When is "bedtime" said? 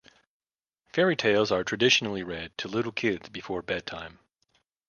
3.61-4.17